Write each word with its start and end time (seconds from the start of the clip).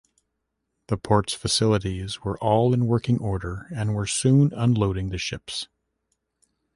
The 0.87 0.97
port's 0.97 1.35
facilities 1.35 2.23
were 2.23 2.35
all 2.39 2.73
in 2.73 2.87
working 2.87 3.19
order 3.19 3.67
and 3.71 3.93
were 3.93 4.07
soon 4.07 4.51
unloading 4.51 5.09
the 5.09 5.19
ships. 5.19 5.67